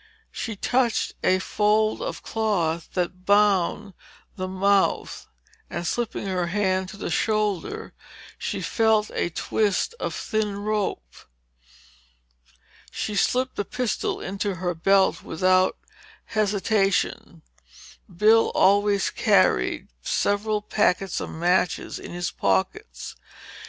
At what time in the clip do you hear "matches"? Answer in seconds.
21.29-21.99